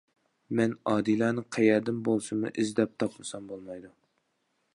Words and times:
مەن 0.59 0.71
ئادىلەنى 0.91 1.43
قەيەردىن 1.57 2.01
بولسىمۇ 2.09 2.53
ئىزدەپ 2.63 2.97
تاپمىسام 3.05 3.49
بولمايدۇ. 3.53 3.95